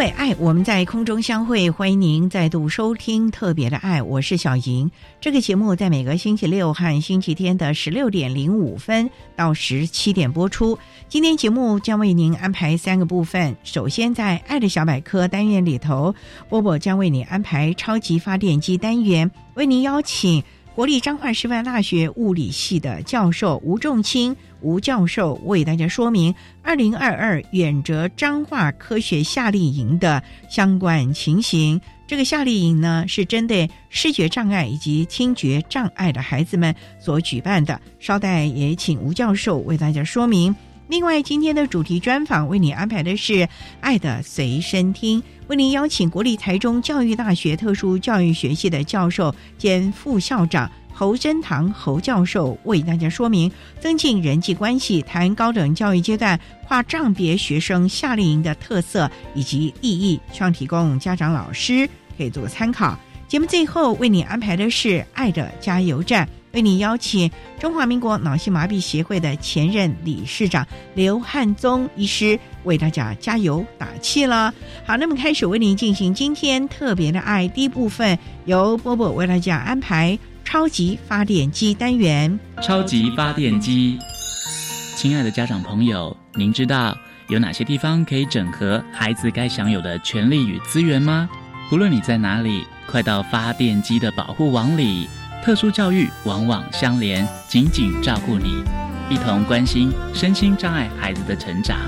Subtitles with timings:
[0.00, 1.70] 为爱，我们在空中相会。
[1.70, 4.90] 欢迎您再度收听《特别的爱》，我是小莹。
[5.20, 10.78] 这个节目在每个星期六和星期天的十六点零五分到十七点播出。
[11.10, 13.54] 今天节目将为您安排三个部分。
[13.62, 16.14] 首先，在“爱的小百科”单元里头，
[16.48, 20.42] 波波将为你安排超级发电机单元，为您邀请
[20.74, 24.34] 国立彰化师范大学物理系的教授吴仲清。
[24.62, 31.80] 吴教授为大家说明二零二二远哲彰化科学夏令营的相关情形。
[32.06, 37.80] 这个夏令营呢，是针对视觉障碍以及听觉障碍的孩子们所举办的。
[37.98, 40.54] 稍待也请吴教授为大家说明。
[40.90, 43.32] 另外，今天的主题专访为你安排的是
[43.80, 50.68] 《爱的随身听》，为您邀请国立台中教育大学特殊教育学系的教授兼副校长。
[50.92, 61.88] 侯真堂侯教授为大家说明增进人际关系，谈高等教育阶段跨障别学生夏令营的特色以及意义，希望提供家长老师
[62.18, 62.98] 可以做个参考。
[63.28, 74.52] 节目最后为你安排的是爱的加油站，为您邀请中华民国脑性麻痹协会的前任理事长刘汉宗医师为大家加油打气了。
[74.84, 80.18] 好，那么开始为您进行今天特别的爱第一部分，由波波为大家安排。
[80.42, 83.96] 超级发电机单元，超级发电机，
[84.96, 91.30] 亲爱的家长朋友，您知道有哪些地方可以整合孩子该享有的权利与资源吗？
[91.70, 95.08] 无论你在哪里，快到发电机的保护网里。
[95.42, 98.62] 特殊教育往往相连，紧紧照顾你，
[99.08, 101.78] 一同关心身心障碍孩子的成长。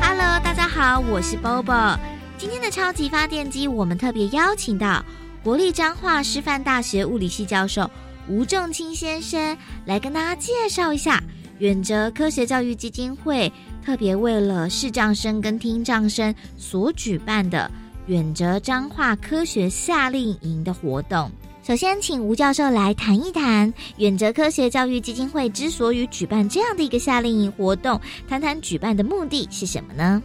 [0.00, 1.98] Hello，大家好，我是 Bobo。
[2.38, 5.04] 今天的超级发电机，我们特别邀请到。
[5.42, 7.90] 国立彰化师范大学物理系教授
[8.28, 9.56] 吴正清先生
[9.86, 11.18] 来跟大家介绍一下
[11.60, 13.50] 远哲科学教育基金会
[13.82, 17.70] 特别为了视障生跟听障生所举办的
[18.10, 21.30] 远哲彰化科学夏令营的活动。
[21.62, 30.20] 首先，请吴教授来谈一谈远哲科学教育基金会之所以举办这样的一个夏令营活动，谈谈举办的目的是什么呢？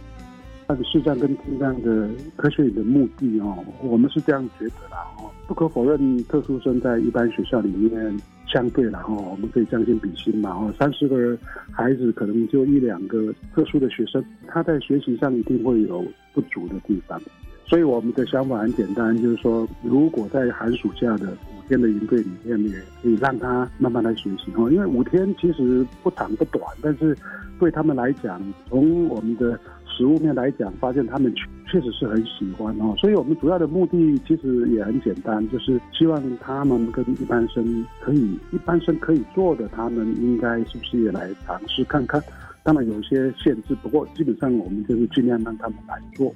[0.66, 5.30] 它的视障跟听障的科学的目的哦，我们是这样觉得啦哦。
[5.46, 8.20] 不可否认，特殊生在一般学校里面
[8.52, 10.74] 相对然后我们可以将心比心嘛哦。
[10.76, 11.38] 三十个
[11.70, 16.04] 孩子可能就一两个特殊的学生，他在学习上一定会有
[16.34, 17.22] 不足的地方。
[17.66, 24.70] 所以我们的想法很简单，就是说，如果在寒暑假的五天的营队里面，也可以让他慢慢来学习哦。
[24.70, 27.16] 因为五天其实不长不短，但是
[27.58, 42.22] 对他们来讲，从我们的食物面来讲，发现他们确确实是很喜欢哦，所以我们主要的目的其实也很简单，就是希望他们跟一般生可以，一般生可以做的，他们应该是不是也来尝试看看？
[42.62, 46.32] 当然有些限制，不过基本上我们就是尽量让他们来做，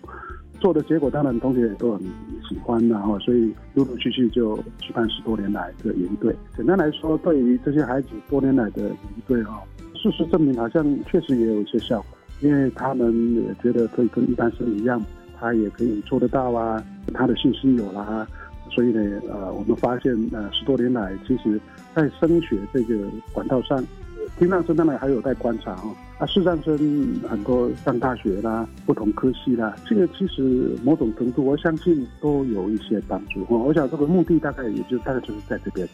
[0.60, 2.02] 做的结果当然同学也都很
[2.48, 6.34] 喜欢然后所以陆陆续续就举办十多年来的营队。
[6.56, 8.96] 简单来说，对于这些孩子多年来的营
[9.26, 9.62] 队哈，
[9.94, 12.16] 事实证明好像确实也有一些效果。
[12.40, 14.98] 因为他们也觉得可以跟一般生一样，
[15.38, 16.82] 他也可以做得到啊，
[17.12, 18.26] 他的信心有了，
[18.70, 21.60] 所以呢，呃，我们发现，呃，十多年来，其实，
[21.94, 22.96] 在升学这个
[23.34, 23.84] 管道上，
[24.38, 26.76] 听障生当然还有待观察哦，啊，视障生
[27.26, 33.58] 很多上大学啦，不同科系啦，这个其实某种程度，我相信都有一些帮助我。
[33.58, 35.88] 我想这个目的大概也就大概就是在这边。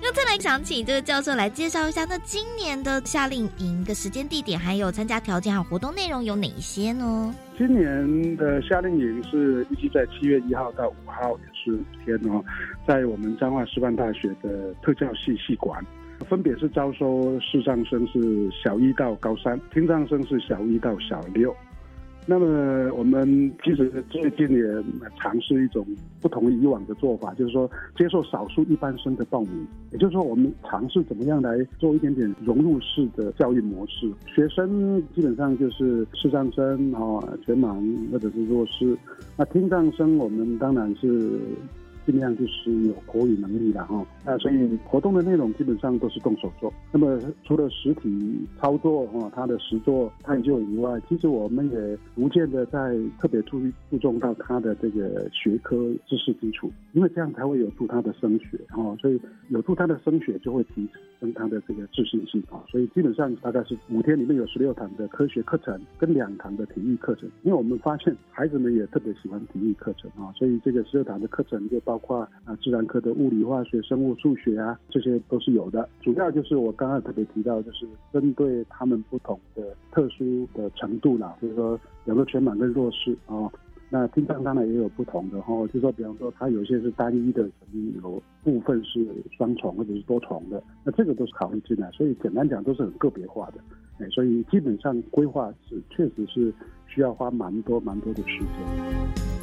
[0.00, 7.34] 那再来想请这个教授来介绍一下，那今年的夏令营的时间、地点，还有参加条件，还有活动内容有哪一些呢？
[7.58, 12.42] 今年的夏令营是预计在七月一号到五号，也是五天哦，
[12.86, 15.84] 在我们彰化师范大学的特教系系馆，
[16.24, 21.54] 分别是招收视障生是小一到高三，听障生是小一到小六。
[22.28, 24.64] 那么我们其实最近也
[25.16, 25.86] 尝试一种
[26.20, 34.10] 不同以往的做法，就是说接受少数一般生的报名，也就是说我们尝试怎么样来做一点点融入式的教育模式。
[34.26, 37.80] 学生基本上就是视障生啊，全盲
[38.10, 38.98] 或者是弱视。
[39.36, 41.38] 那听障生我们当然是。
[42.06, 46.72] 尽量就是有口语能力的哈，那所以活动的内容基本上都是动手做。
[46.92, 53.60] 那么除了实体操作哈，他的实作探究以外，其实我们也逐渐的在特别注
[53.90, 60.88] 注重到他的这个学科知识基础，因为这样才会有助他的升学哈，所以有助他的升学就会提
[61.18, 62.62] 升他的这个自信心啊。
[62.70, 71.95] 所以基本上大概是五天里面有十六堂的科学课程跟两堂的体育课程，因为我们发现孩子们也特别喜欢体育课程啊，所以这个十六堂的课程就包。
[71.96, 75.88] 包括啊，自然科的物理、化学、生物、数学啊，这些都是有的。
[76.02, 83.50] 主要就是我刚刚特别提到，就是针对他们不同的特殊的程度啦，就是说有个全盲跟弱视啊，
[83.88, 91.90] 那听障当然也有不同的哈，就说比方说他有些是单一的，可能有部分是双重或者是多重的，那这个都是考虑进来。
[91.92, 93.60] 所以简单讲都是很个别化的，
[94.00, 96.52] 哎，所以基本上规划是确实是
[96.88, 99.35] 需要花蛮多蛮多的时间。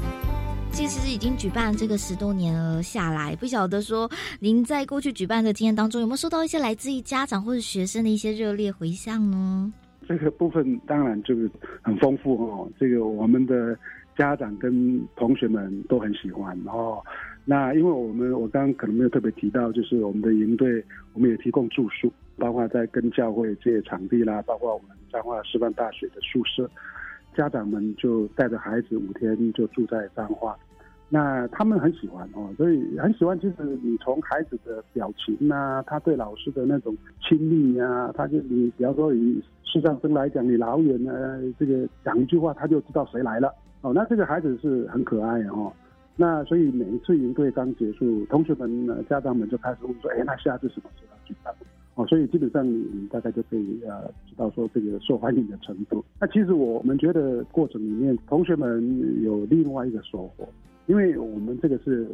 [0.74, 4.10] 其实已经举办这个十多年了下来，不晓得说
[4.40, 9.72] 您在过去举办的经验当中，有没有收到一些来自于家长或者学生的一些热烈回响呢？
[10.08, 11.50] 这个部分当然就是
[11.84, 12.68] 很丰富哦。
[12.80, 13.78] 这个我们的
[14.18, 17.02] 家长跟同学们都很喜欢哦。
[17.46, 20.84] 那因为我们我刚刚可能没有特别提到，就是我们的营队，
[21.14, 26.70] 我们也提供住宿，包括在跟教会这些场地啦，包括我们彰化师范大学的宿舍。
[27.34, 30.56] 家长们就带着孩子五天就住在彰化，
[31.10, 33.40] 那他们很喜欢哦，所以很喜欢。
[33.40, 43.92] 其实你从孩子的表情啊，他对老师的那种亲密啊，他就你比方说以视障生来讲，你老远呢这个讲一句话，他就知道谁来了哦。
[43.94, 45.72] 那这个孩子是很可爱哦。
[46.16, 51.54] 那所以每一次营队刚结束，同学们呢家长们就开始问说：“哎，那下次什么时候举办？”
[51.96, 56.04] 哦，所以基本上你大概就可以呃知道说这个受欢迎的程度。
[56.20, 60.48] 那其实我们觉得过程里面，同学们有另外一个收获，
[60.88, 62.08] 因为我们这个是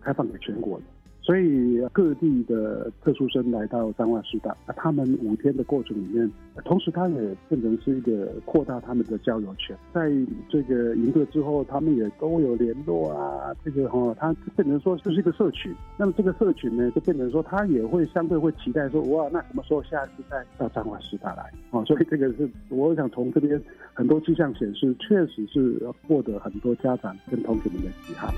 [0.00, 0.84] 开放给全国的。
[1.24, 6.30] 所以各地的特殊生来到彰化师大，那他们五天的过程里面，
[6.66, 9.74] 同时他也变成是一个扩大他们的交友圈。
[9.94, 10.12] 在
[10.50, 15.74] 这个营队之后，他们也都有联络啊，这个哈，他变成说这是一个社群。
[15.96, 21.50] 那么这个社群呢，就变成说他也会相对会期待说，哇，那什么时候下次再到彰化师大来？
[21.70, 23.58] 哦，所以这个是我想从这边
[23.94, 28.30] 很多迹象显示，确实是获得很多家长跟同学们的喜好。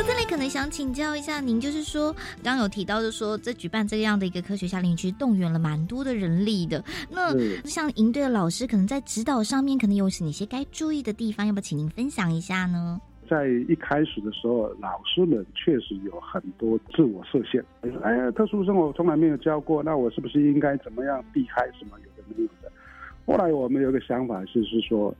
[0.00, 6.84] 那这里可能想请教一下您，就是说刚刚有提到，就说在举办这样的一个科学夏令营，其实动员了蛮多的人力的。
[7.10, 11.44] 那像营队的老师，可能在指导上面，可能有哪些该注意的地方？
[11.44, 13.00] 要不要请您分享一下呢？
[13.28, 17.60] 在一开始的时候，老师们确实有很多自我设限，
[18.04, 22.70] 哎呀，特殊生我从来没有教过，那我是不是应该怎么样避开什么有的没有的？
[23.26, 25.12] 后来我们有个想法，就是说。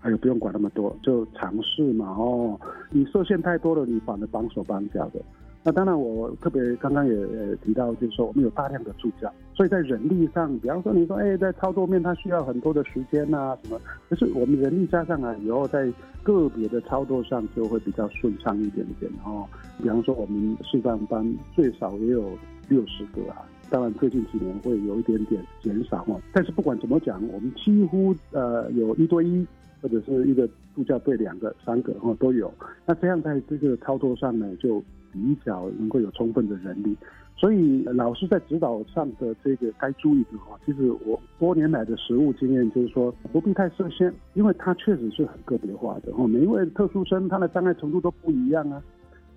[0.00, 2.58] 还有不用管那么多，就尝试嘛哦。
[2.90, 5.20] 你设限太多了，你反而绑手绑脚的。
[5.64, 7.14] 那当然，我特别刚刚也
[7.56, 19.44] 提到，就是说我们有大量的助教，所以在人力上，比方说你说哎，在操作面它需要很多的时间呐什么，可是我们人力加上来以后，在个别的操作上就会比较顺畅一点点哦。
[19.82, 22.30] 比方说我们示范班最少也有
[22.68, 26.20] 六十个啊，当然最近几年会有一点点减少哦。
[26.32, 29.46] 但是不管怎么讲，我们几乎呃有一对一。
[29.80, 32.52] 或者是一个助教对两个、三个哈都有，
[32.86, 34.82] 那这样在这个操作上呢，就
[35.12, 36.96] 比较能够有充分的人力。
[37.36, 46.26] 所以老师在指导上的这个该注意的话，其实我多年来的实务经验就是说，不必太设限，因为它确实是很个别化的哦。
[46.26, 48.82] 每一位特殊生他的障碍程度都不一样啊。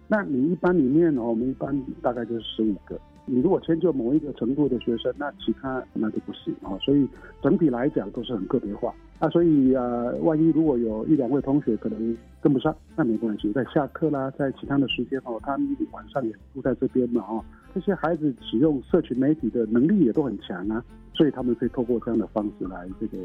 [0.07, 2.99] 那你一般里面哦，我们一般大概就是十五个。
[3.25, 6.77] 你如果迁就某一个程度的学生，那其他那就不行啊。
[6.79, 7.07] 所以
[7.41, 8.93] 整体来讲都是很个别化。
[9.19, 17.43] 那所以呃，万一如果有一两位同学可能跟不上，那没关系，在下课啦，在其他的时间哦，他们晚上也住在这边嘛哦。
[17.73, 23.17] 这些孩子使用社群媒体的能力也都很强啊，所以他们可以透过这样的方式来这个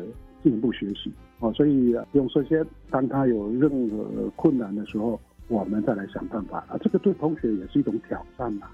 [0.42, 1.10] 进一步学习
[1.40, 1.50] 哦。
[1.54, 6.76] 所以用这些，当他有任何困难的时候，我们再来想办法啊。
[6.82, 8.68] 这个对同学也是一种挑战嘛。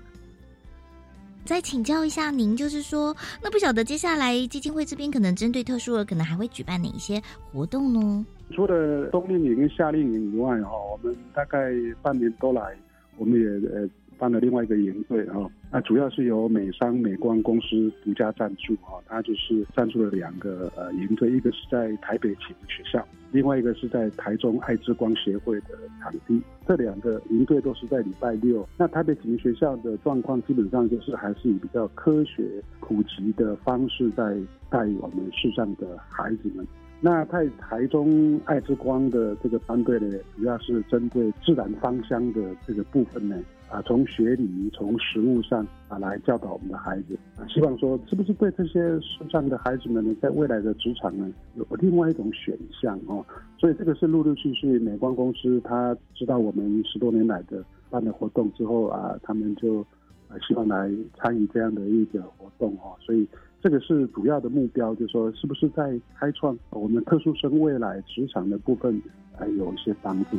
[1.45, 7.23] 再请教一下您，就是说，那不晓得接下来基金会这边可能针对特殊儿，可能还会举办哪一些
[7.53, 8.25] 活动呢？
[8.55, 11.73] 除了冬令营跟夏令营以外，哈，我们大概
[12.03, 12.77] 半年多来，
[13.17, 13.89] 我们也呃。
[14.23, 26.41] 办了另外一个营队啊，那主要是由美商美光公司独家赞助啊，它就是赞助了两个呃营队，一个是在台北启明学校，另外一个是在台中爱之光协会的场地。
[26.69, 28.65] 这两个营队都是在礼拜六。
[28.79, 34.39] 那台北启明学校的状况基本上就是还是以比较科学普及的方式在
[34.71, 36.65] 带我们市上的孩子们。
[37.01, 43.37] 那在台中爱之光的这个班队呢，主要是针对自然芳香的这个部分呢。
[43.73, 53.25] 啊，从学理、从实物上啊来教导我们的孩子啊，希望说是不是对这些视障的孩子们呢，在未来的职场呢，有另外一种选项哦。
[53.59, 59.81] 所以这个是陆陆续续美光公司他知道我们十多年来的办的活动之后啊，他们就
[60.29, 62.93] 啊希望来参与这样的一个活动哦。
[63.01, 63.27] 所以
[63.63, 69.01] 这个是主要的目标，就是说是不是在开创我们特殊生未来职场的部分
[69.39, 70.37] 啊有一些帮助。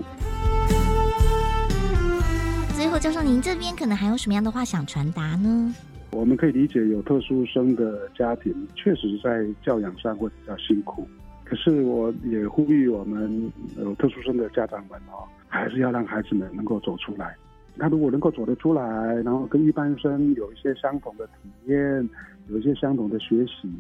[2.83, 5.73] 最后，教授，您这边可能还有什么样的话想传达呢？
[6.11, 11.07] 我们可以理解，有特殊生的家庭确实在教养上会比较辛苦。
[11.45, 17.33] 可是，我也呼吁我们有特殊生的家长们哦，还是要让孩子们能够走出来。
[17.77, 18.83] 他如果能够走得出来，
[19.23, 21.33] 然后跟一般生有一些相同的体
[21.67, 22.09] 验，
[22.49, 23.71] 有一些相同的学习，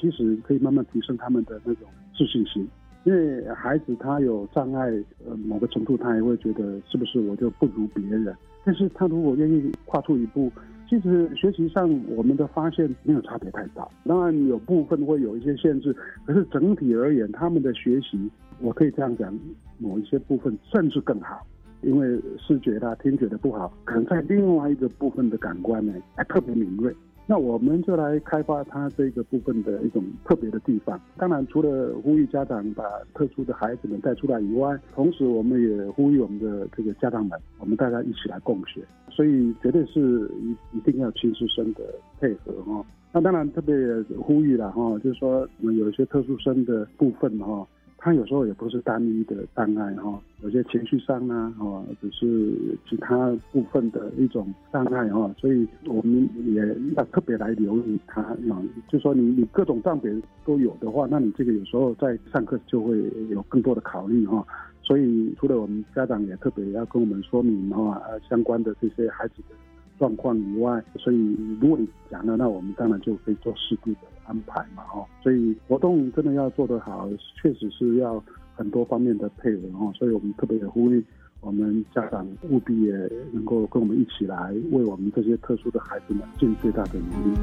[0.00, 2.64] 其实可以慢慢提升他们的那种自信心。
[3.04, 4.90] 因为孩子他有障碍，
[5.26, 8.34] 呃，某个程度他也会觉得是不是我就不如别人。
[8.64, 10.50] 但是他如果愿意跨出一步，
[10.88, 13.86] 其实学习上我们的发现没有差别太大。
[14.06, 15.94] 当然有部分会有一些限制，
[16.24, 18.30] 可是整体而言，他们的学习
[18.60, 19.38] 我可以这样讲，
[19.78, 21.46] 某一些部分甚至更好。
[21.82, 26.90] 因为视觉啦、听觉的不好，可能在另外一个部分的感官呢还特别敏锐。
[27.26, 31.00] 那我们就来开发它这个部分的一种特别的地方。
[31.16, 38.82] 当然，除了呼吁家长把特殊的孩子们带出来以外，同时我们也呼吁我们的这个家长们，我们大家一起来共学。
[39.10, 41.82] 所以，绝对是一一定要亲师生的
[42.20, 42.84] 配合哈。
[43.12, 43.74] 那当然特别
[44.20, 47.66] 呼吁了哈，就是说我们有一些特殊生的部分哈。
[48.04, 52.52] 他有时候也不是单一的障碍哈，有些情绪上啊，哦，只是
[52.86, 56.62] 其他部分的一种障碍哈，所以我们也
[56.98, 58.62] 要特别来留意他嘛。
[58.88, 62.94] 就说你你各种障别都有的话，那你这个有时候在上课就会
[63.30, 64.46] 有更多的考虑哈。
[64.82, 69.56] 所以除了我们家长也特别要跟我们说明哈，相关的这些孩子的
[70.04, 71.16] 状况以外，所以
[71.60, 73.98] 如果你讲了，那我们当然就可以做适度的。
[74.26, 77.06] 安排嘛，哦，所以活动真的要做得好，
[77.36, 78.24] 确实是要
[78.56, 81.04] 很多方面的配合，哈，所以我们特别也呼吁
[81.42, 82.92] 我们家长务必也
[83.34, 87.38] 能够跟我们一起来，为我们这些特殊的孩子们尽最大的努力。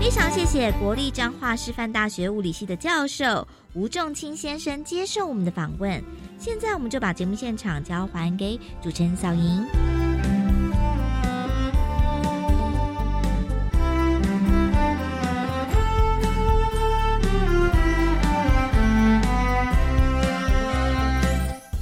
[0.00, 6.02] 非常谢谢国立彰化师范大学物理系的教授吴仲清先生接受我们的访问，
[6.36, 9.87] 现在我们就把节目现场交还给主持人小莹。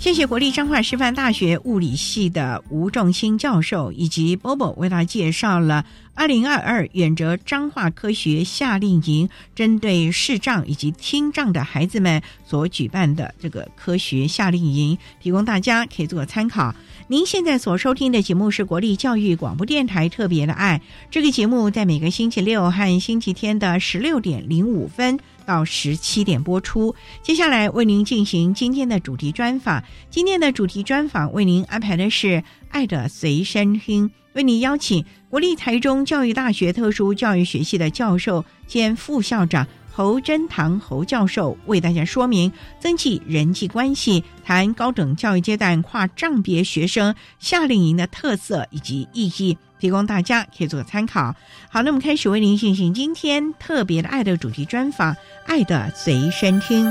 [0.06, 5.84] 谢谢国立彰化师范大学物理系的吴仲兴教授以及波波为大家介绍了
[6.14, 16.72] 二零二二远哲彰化科学夏令营，针对视障以及听障的孩子们所举办的这个科学夏令营，提供大家可以做参考。
[17.08, 25.18] 您现在所收听的节目是国立教育广播电台特别的爱，这个节目在每个星期六和星期天的十六点零五分。
[25.46, 26.94] 到十七点播出。
[27.22, 29.82] 接下来为您进行今天的主题专访。
[30.10, 32.26] 今天的主题专访为您安排的是
[32.68, 49.56] 《爱的随身听》，为您邀请国立台中教育大学特殊教育学系的教授兼副校长侯真堂侯教授，为大家说明增进人际关系，谈高等教育阶段跨障别学生夏令营的特色以及意义。
[49.80, 51.34] 提供大家可以做个参考。
[51.70, 55.14] 好，那我们开始为您进行今天特别的爱的主题专访，
[55.46, 56.90] 《爱的随身听》。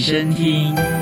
[0.00, 0.99] 身听。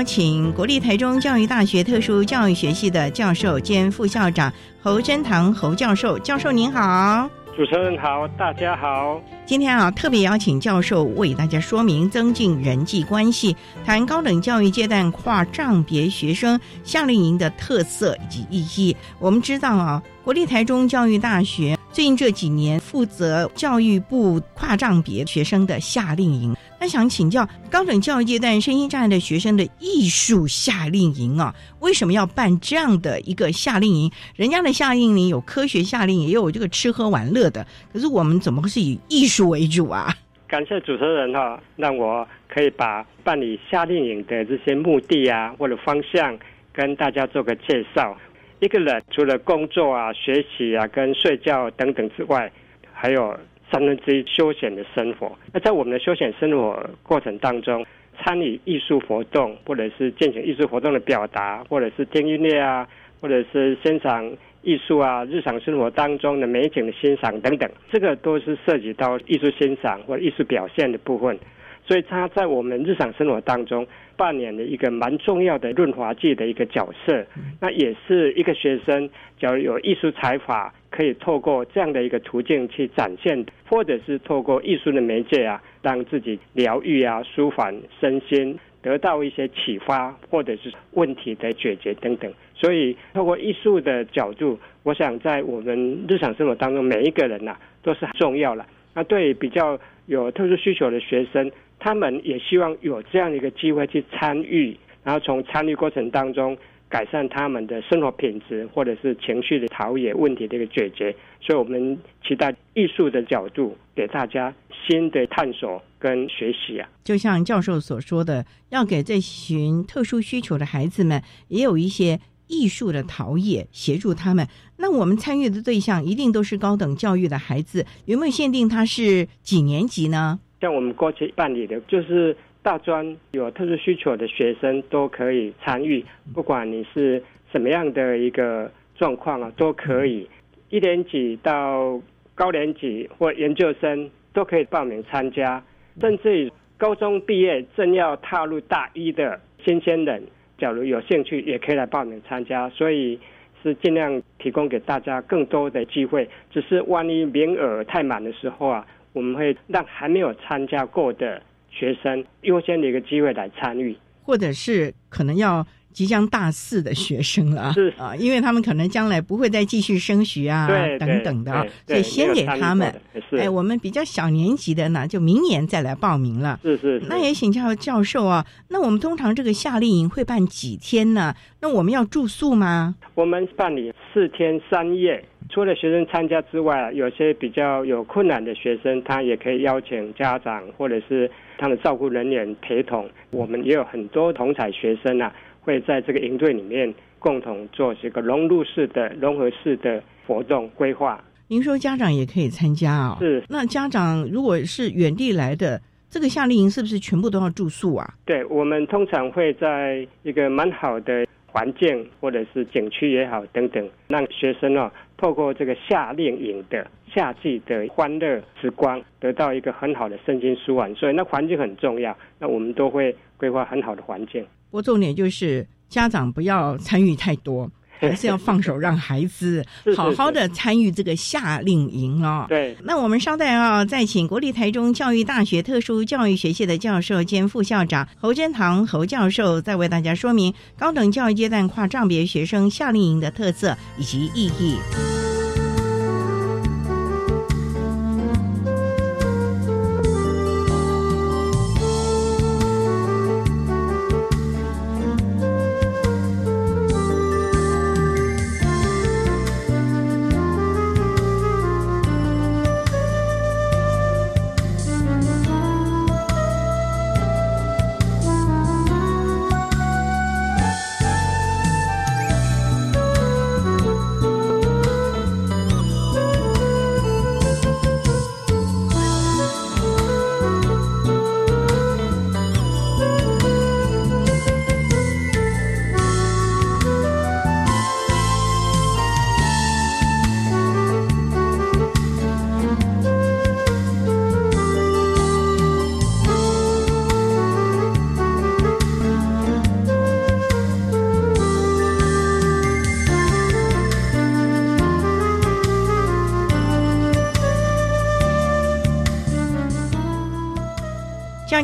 [0.00, 4.50] 邀请国立台中教育大学特殊教育学系的教授兼副校长
[4.82, 7.28] 侯真堂侯教授，教授您好。
[7.54, 9.20] 主持人好，大家好。
[9.44, 13.54] 今天啊，特别邀请教授为大家说明增进人际关系，
[13.84, 18.96] 谈高等教育阶段跨障别学生夏令营的特色以及意义。
[19.18, 26.56] 我们知道啊，国立台中教育大学最近这几年负责教育部跨障别学生的夏令营。
[26.80, 34.10] 那想请教高等教育阶段身心障碍的学生的艺术夏令营啊，为什么要办这样的一个夏令营？
[34.34, 40.08] 人家的夏令营有科学夏令营，也有这个吃喝玩乐的，可是我们怎么会是以艺术为主啊？
[40.48, 46.34] 感谢主持人哈，让我可以把办理夏令营的这些目的啊或者方向
[46.72, 48.16] 跟大家做个介绍。
[48.60, 52.50] 一个人除了工作啊、学习啊、跟睡觉等等之外，
[52.92, 53.36] 还有。
[53.72, 55.30] 三分之一休闲的生活。
[55.52, 57.86] 那在我们的休闲生活过程当中，
[58.18, 62.88] 参与艺术活动，或者是进行艺术活动的表达，或者是听音乐啊，
[63.20, 64.28] 或者是欣赏
[64.62, 71.38] 艺术啊，日常生活当中的美景的欣赏等等，这个都是涉及到艺术欣赏或艺术表现的部分。
[71.86, 73.86] 所以，他在我们日常生活当中
[74.16, 77.24] 扮演了一个蛮重要的润滑剂的一个角色。
[77.60, 92.32] 那也是一个学生，假如有艺术才华，可以透过这样的一个途径去展现，或者是透过艺术的媒介啊，让自己疗愈啊、舒缓身心，得到一些启发，或者是问题的解决等等。
[92.54, 98.66] 所以，透过艺术的角度，我想在我们日常生活当中，每一个人呐，都是很重要了。
[98.94, 101.50] 那对比较有特殊需求的学生。
[101.80, 106.56] 他们也希望有这样的一个机会去参与，然后从参与过程当中
[106.88, 111.14] 改善他们的生活品质，或者是情绪的陶冶问题的一个解决。
[111.40, 114.54] 所以，我们期待艺术的角度给大家
[114.86, 116.86] 新的探索跟学习啊。
[117.02, 124.46] 就像教授所说的，要给这群特殊需求的孩子们也有一些艺术的陶冶，协助他们。
[124.76, 130.40] 那我们参与的对象一定都是高等教育的孩子，有没有限定他是几年级呢？
[130.60, 140.28] 像我们过去办理的，就是大专有特殊需求的学生都可以参与，不管你是什么样的一个状况啊，都可以。
[140.68, 141.98] 一年级到
[142.34, 145.62] 高年级或研究生都可以报名参加，
[145.98, 150.22] 甚至于高中毕业正要踏入大一的新鲜人，
[150.58, 152.68] 假如有兴趣，也可以来报名参加。
[152.68, 153.18] 所以
[153.62, 158.86] 是尽量提供给大家更多的机会，只是万一名额太满的时候啊。
[159.12, 170.68] 我们会让还没有参加过的学生优先的一个机会来参与，或者是可能要即将大四的学生了，是啊，因为他们可能将来不会再继续升学啊，
[170.98, 172.94] 等等的，所以先给他们。
[173.32, 176.60] 哎，我们比较小年级的呢，就明年再来报名了。
[176.62, 177.02] 是是。
[177.08, 181.34] 那也请教教授啊，那我们通常这个夏令营会办几天呢？
[181.60, 182.94] 那我们要住宿吗？
[183.14, 185.24] 我们办理四天三夜。
[185.50, 193.10] 除了学生参加之外，有些比较有困难的学生，他也可以邀请家长或者是他的照顾人员陪同。
[193.30, 201.22] 我们也有很多同彩学生啊，会在这个营队里面共同做这个融入式的、融合式的活动规划。
[201.48, 203.16] 您说家长也可以参加啊？
[203.18, 203.42] 是。
[203.48, 208.08] 那家长如果是远地来的，这个夏令营是不是全部都要住宿啊？
[208.24, 211.26] 对，我们通常会在一个蛮好的。
[211.52, 214.88] 环境或者是景区也好等等，让学生哦
[215.20, 220.94] 透过这个夏令营的夏季的欢乐时光，得到一个很好的身心舒缓。
[220.94, 224.42] 所以那环境很重要，那我们都会规划很好的环境。
[224.70, 227.70] 不过重点就是家长不要参与太多。
[228.08, 232.46] 还是要放手让孩子好好的参与这个夏令营哦。
[232.48, 245.19] 对，那我们稍待啊，再请国立台中教育大学特殊教育学系的教授兼副校长侯真堂侯教授，再为大家说明高等教育阶段跨障别学生夏令营的特色以及意义。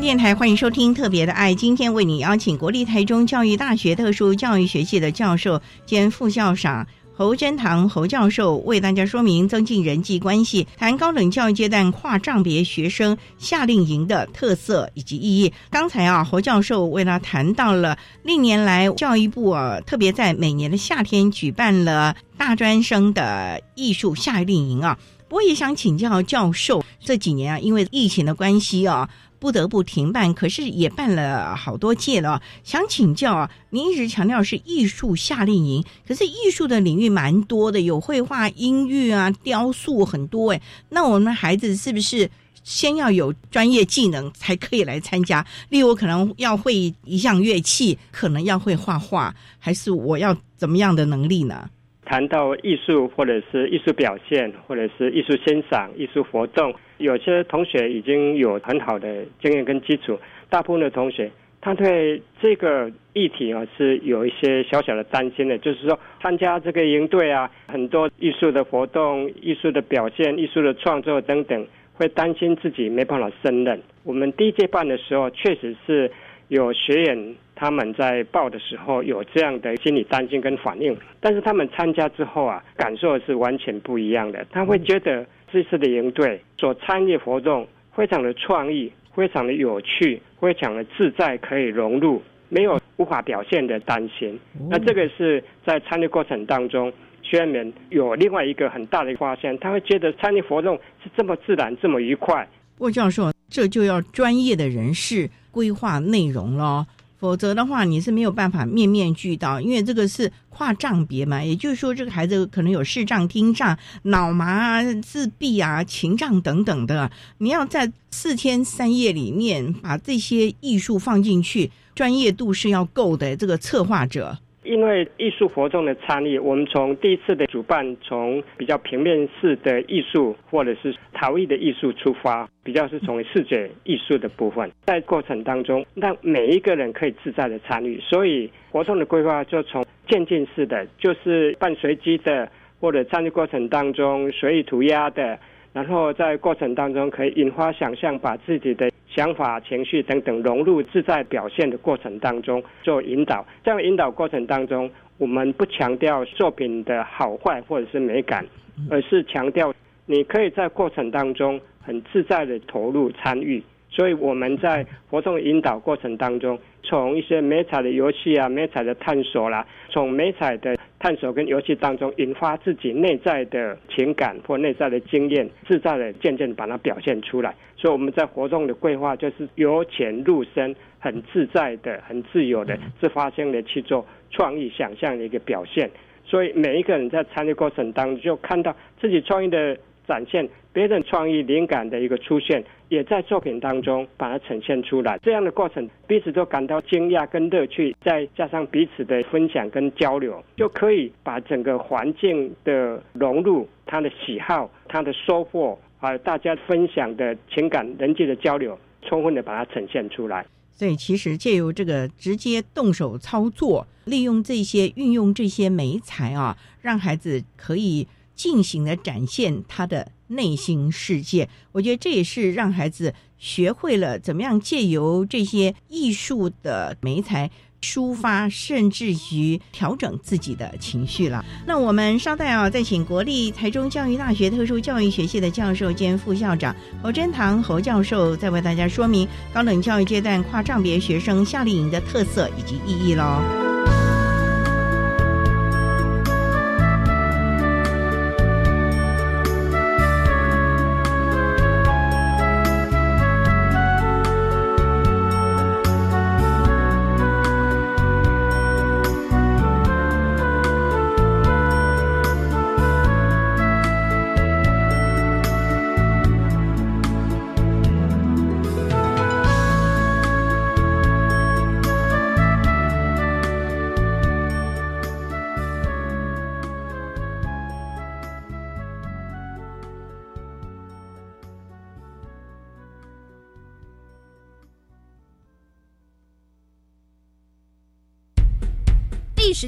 [0.07, 1.53] 电台，欢迎收听《特别的爱》。
[1.57, 15.53] 今天为你邀请国立台中教育大学特殊教育学系的教授兼副校长侯真堂侯教授，为大家说明增进人际关系，谈高等教育阶段跨障别学生夏令营的特色以及意义。
[15.71, 24.97] 刚才啊，侯教授为他谈到了历年来教育部啊，特别在每年的夏天举办了大专生的艺术夏令营啊。
[25.29, 29.09] 我也想请教教授，这几年啊，因为疫情的关系啊，
[29.39, 32.41] 不得不停办，可是也办了好多届了。
[32.63, 40.63] 想请教啊，您一直强调是艺术夏令营，可是艺术的领域蛮多的，有绘画、音乐啊、雕塑很多哎。
[40.91, 42.31] 那我们孩子是不是
[42.63, 45.45] 先要有专业技能才可以来参加？
[45.71, 51.69] 例如，可能要会一项乐器，可能要会画画，还是我要怎么样的能力呢？
[52.07, 60.19] 谈到艺术，或者是艺术表现，或者是艺术欣赏、艺术活动，有些同学已经有很好的经验跟基础。
[60.49, 61.29] 大部分的同学，
[61.61, 73.83] 他对这个议题啊是有一些小小的担心的，就是说参加这个营队啊，很多艺术的活动、艺术的表现、艺术的创作等等，会担心自己没办法胜任。
[74.05, 76.09] 我们第一届办的时候，确实是
[76.49, 77.35] 有学员。
[77.59, 84.47] 他们在报的时候有这样的心理担心跟反应，但是他们参加之后啊，感受是完全不一样的。
[84.51, 94.39] 他会觉得这次的营队所参与活动非常的创意，非常的有趣，非常的自在，可以融入，没有无法表现的担心。
[94.69, 102.47] 那这个是在参与过程当中，学员们有另外一个很大的发现，他会觉得参与活动是这么自然，这么愉快。
[102.79, 106.87] 郭教授，这就要专业的人士规划内容了。
[107.19, 111.43] 否则的话，你是没有办法面面俱到，因为这个是跨障别嘛。
[111.43, 117.11] 也就是说，这个孩子可能有视障、听障、脑麻、自闭啊、情障等等的。
[117.39, 123.35] 你要在四天三夜里面把这些艺术放进去，专业度是要够的。
[123.35, 124.39] 这个策划者。
[124.67, 142.49] 因为艺术活动的参与，我们从第一次的主办，从比较平面式的艺术或者是陶艺的艺术出发，比较是从视觉艺术的部分，在过程当中让每一个人可以自在的参与，所以活动的规划就从渐进式的，就是半随机的，
[142.81, 145.39] 或者参与过程当中随意涂鸦的。
[145.73, 153.47] 然后在过程当中可以引发想象，把自己的想法、情绪等等融入自在表现的过程当中做引导。
[153.65, 158.47] 这样引导过程当中，我们不强调作品的好坏或者是美感，
[158.91, 159.73] 而是强调
[160.05, 163.63] 你可以在过程当中很自在的投入参与。
[163.97, 177.55] 所以我们在活动引导过程当中，从一些美彩的游戏啊、美彩的探索啦，从美彩的探索跟游戏当中引发自己内在的情感或内在的经验，自在的渐渐把它表现出来。
[177.75, 185.91] 所以我们在活动的规划就是由浅入深，很自在的、很自由的、自发性的去做创意想象的一个表现。
[186.27, 190.49] 所以每一个人在参与过程当中，就看到自己创意的展现。
[190.73, 195.19] 别人创意灵感的一个出现，也在作品当中把它呈现出来。
[195.23, 210.45] 这样的过程，彼此都感到惊讶跟乐趣，再加上彼此的分享跟交流，就可以把整个环境的融入、他的喜好、他的收获，还有大家分享的情感、人际的交流，充分的把它呈现出来。
[210.73, 220.13] 所以，其实借由这个直接动手操作，利用这些运用这些美材啊，让孩子可以尽情的展现他的。
[220.29, 227.49] 内心世界，我觉得这也是让孩子学会了怎么样借由这些艺术的媒材
[227.81, 231.45] 抒发，甚至于调整自己的情绪了。
[231.65, 243.66] 那我们稍待啊，再请国立台中教育大学特殊教育学系的教授兼副校长侯真堂侯教授，再为大家说明高等教育阶段跨障别学生夏令营的特色以及意义喽。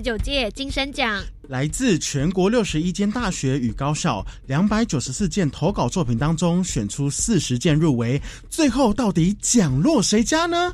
[0.08, 1.22] 九届金声奖。
[1.50, 8.18] 来自全国六十一间大学与高校，两百九十四件投稿作品当中，选出四十件入围。
[8.48, 10.72] 最后到底奖落谁家呢？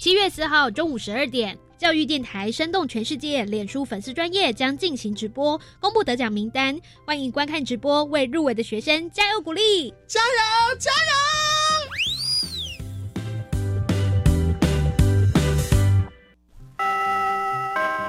[0.00, 6.74] 七月四号中午十二点，教育电台生动全世界脸书粉丝专业将进行直播，公布得奖名单。
[7.04, 11.43] 欢迎观看直播，为入围的学生加油鼓励，加油加油！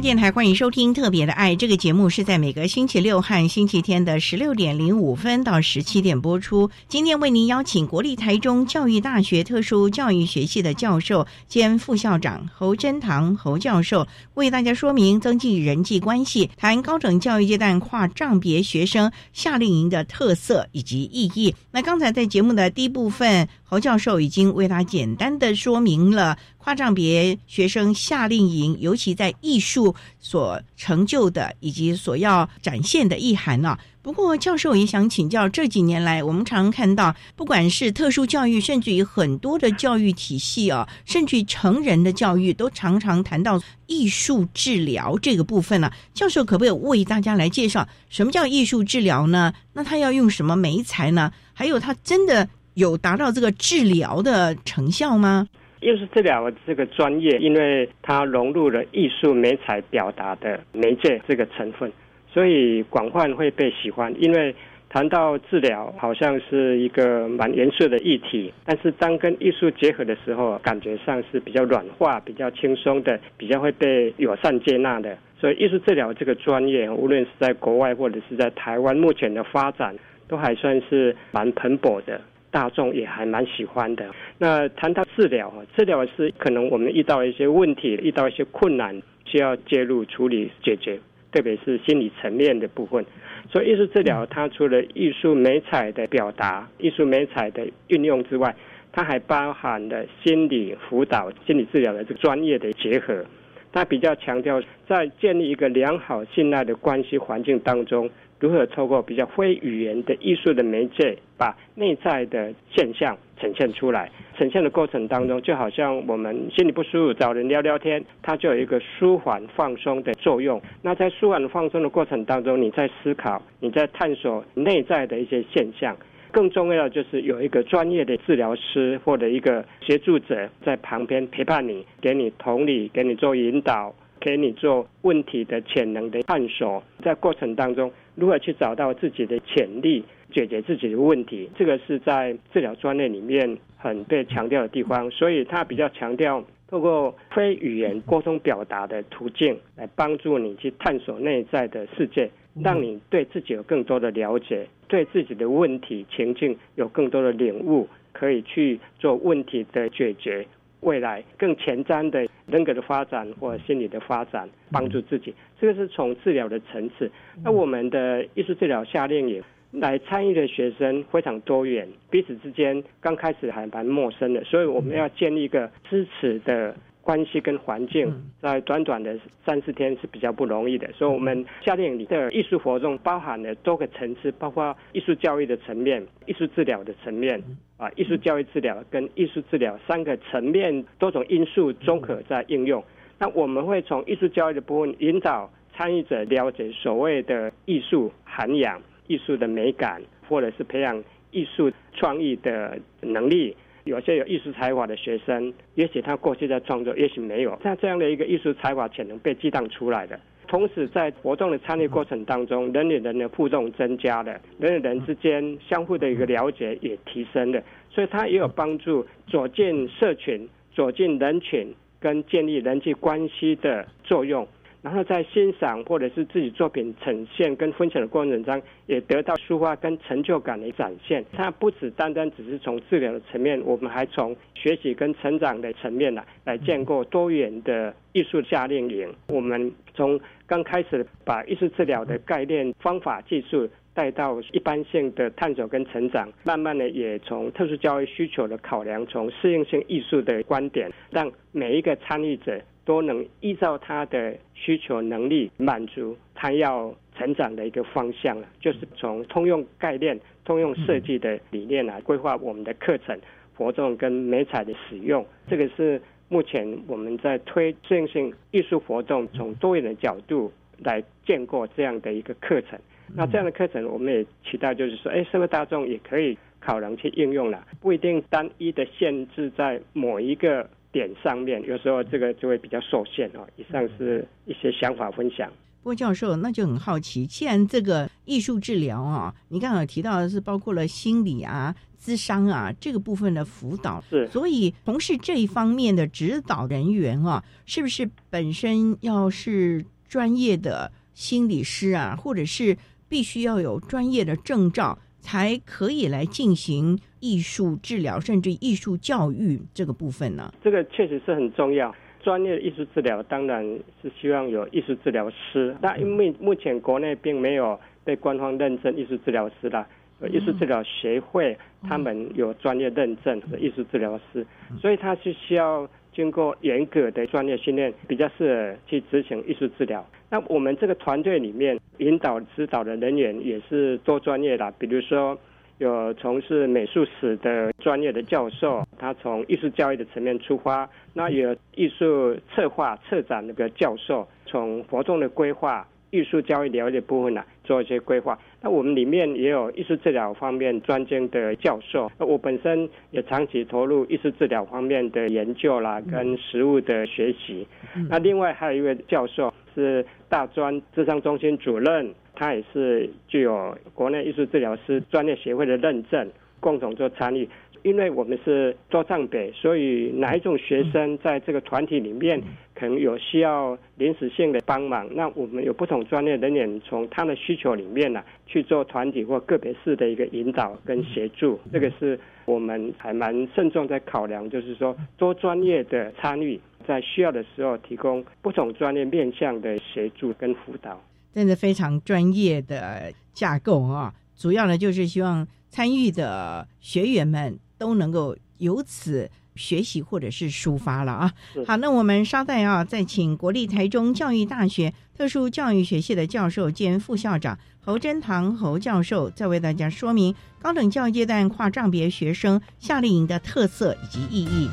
[0.00, 6.70] 电台欢迎收听《特别的爱》这个节目，是在每个星期六和星期天的十六点零五分到十七点播出。
[6.86, 21.52] 今天为您邀请国立台中教育大学特殊教育学系的教授兼副校长侯真堂侯教授，为大家说明增进人际关系，谈高等教育阶段跨障别学生夏令营的特色以及意义。
[21.72, 26.38] 那刚才在节目的第一部分，侯教授已经为他简单的说明了。
[26.56, 33.78] 跨障别学生夏令营，尤其在艺术所成就的以及所要展现的意涵呢。
[34.02, 45.90] 不过，教授也想请教，这几年来，我们常看到，不管是特殊教育，甚至于很多的教育体系啊，甚至成人的教育，都常常谈到艺术治疗这个部分呢。
[46.14, 49.52] 教授可不可以为大家来介绍什么叫艺术治疗呢？
[49.72, 51.32] 那他要用什么媒材呢？
[51.54, 55.48] 还有，他真的有达到这个治疗的成效吗？
[55.80, 61.92] 艺术治疗这个专业，因为它融入了艺术美彩表达的媒介这个成分，
[62.32, 64.14] 所以广泛会被喜欢。
[64.20, 64.54] 因为
[64.88, 75.18] 谈到治疗，好像是一个蛮严肃的议题，但是当跟艺术结合的时候，感觉上是比较软化、比较轻松的，比较会被友善接纳的。
[75.40, 79.94] 所以艺术治疗这个专业，无论是在国外或者是在台湾，目前的发展
[80.26, 82.20] 都还算是蛮蓬勃的。
[82.50, 84.08] 大众也还蛮喜欢的。
[84.38, 90.98] 那谈到治疗啊，治疗是可能我们遇到一些问题，遇到一些困难，需要介入处理解决，
[91.32, 93.04] 特别是心理层面的部分。
[93.50, 98.54] 所以艺术治疗它除了艺术美彩的表达、艺术美彩的运用之外，
[98.92, 103.24] 它还包含了心理辅导、心理治疗的这个专业的结合。
[103.70, 108.08] 它比较强调在建立一个良好信赖的关系环境当中。
[108.40, 114.10] 如何透过比较非语言的艺术的媒介，把内在的现象呈现出来？
[114.36, 120.62] 呈现的过程当中，就好像我们心里不舒服，找人聊聊天，它就有一个舒缓放松的作用。
[120.82, 125.96] 那在舒缓放松的过程当中，你在思考，你在探索内在的一些现象。
[126.30, 133.92] 更重要的就是有一个专业的治疗师或者一个协助者在旁边陪伴你，给你同理，给你做引导。
[134.20, 140.02] 给你做问题的潜能的探索，在过程当中，如何去找到自己的潜力，
[140.32, 145.08] 解决自己的问题，这个是在治疗专业里面很被强调的地方。
[145.12, 152.28] 所以，他比较强调透过非语言沟通表达的途径，来帮助你去探索内在的世界，
[152.60, 160.44] 让你对自己有更多的了解，对自己的问题情境有更多的领悟，可以去做问题的解决。
[160.80, 165.34] 未来更前瞻的人格的发展或心理的发展，帮助自己。
[165.60, 167.10] 这个是从治疗的层次。
[167.42, 176.74] 那我们的艺术治疗夏令营来参与的学生非常多元，彼此之间刚开始还蛮陌生的，所以我们要建立一个支持的。
[177.08, 187.42] 关系跟环境在短短的三四天是比较不容易的，所以，我们夏令营里的艺术活动包含了多个层次，包括艺术教育的层面、艺术治疗的层面
[187.78, 192.84] 啊，艺术教育治疗跟艺术治疗三个层面多种因素综合在应用。
[193.18, 203.56] 那我们会从艺术教育的部分引导参与者了解所谓的艺术涵养、艺术的美感，或者是培养艺术创意的能力。
[203.88, 207.58] 有些有艺术才华的学生，也许他过去在创作，也许没有。
[207.62, 224.46] 像这样的一个艺术才华潜能被激荡出来的，同时在活动的参与过程当中，人与人的互动增加了，人与人之间相互的一个了解也提升了，所以它也有帮助走进社群、走进人群跟建立人际关系的作用。
[224.80, 231.24] 然后在欣赏或者是自己作品呈现跟分享的过程中，也得到抒发跟成就感的展现。
[231.32, 239.12] 它不只单单只是从治疗的层面，我们还从学习跟成长的层面呢，来建构多元的艺术夏令营。
[239.28, 252.60] 我们从刚开始把艺术治疗的概念、方法、技术带到一般性的探索跟成长，慢慢的也从特殊教育需求的考量，从适应性艺术的观点，让每一个参与者。
[252.88, 263.20] 都能依照他的需求能力满足他要成长的一个方向了，就是从通用概念、通用设计的理念来规划我们的课程
[263.54, 265.22] 活动跟美彩的使用。
[265.50, 272.78] 这个是目前我们在推适应性艺术活动，从多元的角度来建构这样的一个课程。
[273.14, 280.66] 那这样的课程，我们也期待就是说，哎，社会大众也可以考量去应用了，不一定单一的限制在某一个。
[280.90, 283.46] 点上面有时候这个就会比较受限哦。
[283.56, 285.50] 以上是一些想法分享。
[285.82, 302.76] 郭教授，那就很好奇，既然这个艺术治疗啊，你刚刚提到的是包括了心理啊、智商啊这个部分的辅导，是，所以从事这一方面的指导人员啊，是不是本身要是专业的心理师啊，或者是
[303.08, 304.98] 必须要有专业的证照？
[305.20, 310.52] 才可以来进行艺术治疗，甚至艺术教育这个部分呢？
[310.62, 311.94] 这个确实是很重要。
[312.20, 313.64] 专业艺术治疗当然
[314.02, 319.86] 是希望有艺术治疗师，那因为目前国内并没有被官方认证艺术治疗师的，
[320.28, 321.56] 艺术治疗协会
[321.88, 324.44] 他们有专业认证的艺术治疗师，
[324.80, 330.04] 所以他是需要经过严格的专业训练，比较适合去执行艺术治疗。
[330.28, 335.38] 那我们这个团队里面，引导指导的人员也是多专业的，比如说
[335.78, 348.38] 有从事美术史的专业的教授，他从艺术教育的层面出发；那有艺术策划策展那个教授，从活动的规划、艺术教育了解部分呢做一些规划。
[348.60, 357.66] 那我们里面也有艺术治疗方面专精的教授，我本身也长期投入艺术治疗方面的研究啦，跟实务的学习。
[358.10, 359.54] 那另外还有一位教授。
[359.74, 367.48] 是大专智商中心主任，他也是具有国内艺术治疗师专业协会的认证，共同做参与。
[367.82, 372.40] 因为我们是做藏北，所以哪一种学生在这个团体里面
[372.74, 381.58] 可能有需要临时性的帮忙，那我们有不同专业人员从他的需求里面呢去做团体或个别式的一个引导跟协助。
[381.72, 386.60] 这个是我们还蛮慎重在考量，就是说多专业的参与。
[386.86, 390.98] 在需要的时候，提供不同专业面向的协助跟辅导，
[391.38, 394.12] 真的非常专业的架构啊！
[394.36, 401.32] 主要呢，就是希望参与的学员们都能够由此学习或者是抒发了啊！
[401.64, 414.68] 好，那我们稍待啊，再请国立台中教育大学特殊教育学系的教授兼副校长侯真堂侯教授，再为大家说明高等教育阶段跨障别学生夏令营的特色以及意义。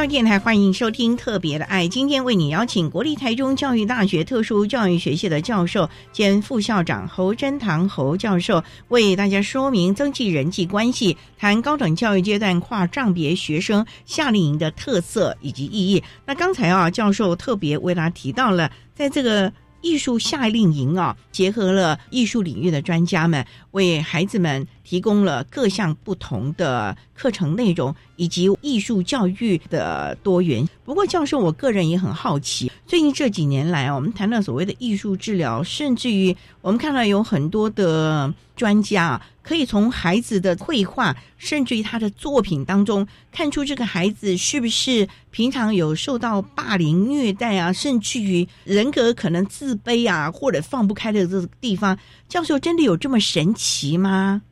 [0.00, 16.02] 教育电台欢迎收听《特别的爱》，今天为你邀请国立台中教育大学特殊教育学系的教授兼副校长侯真堂侯教授，为大家说明增进人际关系，谈高等教育阶段跨障别学生夏令营的特色以及意义。
[16.24, 19.52] 那刚才啊，教授特别为大家提到了，在这个。
[19.82, 30.68] 艺术夏令营啊，结合了艺术领域的专家们，为孩子们提供了各项不同的课程内容以及艺术教育的多元。
[30.84, 39.26] 不过，教授，我个人也很好奇，最近这几年来啊，我们谈到所谓的艺术治疗，甚至于我们看到有很多的专家啊。
[39.42, 51.96] 可以从孩子的绘画，甚至于他的作品当中，看出这个孩子是不是平常有受到霸凌、虐待啊，甚至于人格可能自卑啊，或者放不开的这地方。
[52.28, 54.42] 教授真的有这么神奇吗？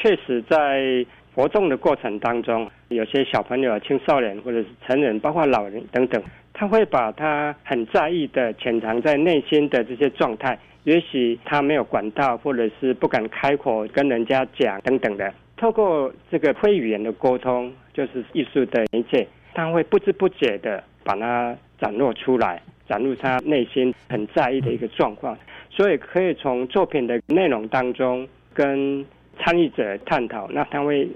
[0.00, 6.22] 确实，在活动的过程当中，有些小朋友、青少年或者是成人，包括老人等等，
[6.52, 10.56] 他会把他很在意的、潜藏在内心的这些状态。
[10.84, 15.34] 也许他没有管道，或者是不敢开口跟人家讲等等的。
[15.56, 25.36] 透过这个非语言的沟通，就是艺术的媒介，他会不知不觉的把它展露出来，展露他内心很在意的一个状况。
[25.68, 29.04] 所以可以从作品的内容当中跟
[29.38, 31.08] 参与者探讨，那他会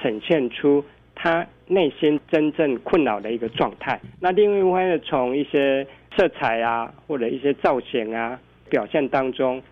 [0.00, 4.00] 呈现出他内心真正困扰的一个状态。
[4.20, 8.38] 那另外一方面，从一些色彩啊，或者一些造型啊。
[8.70, 9.62] 表现当中，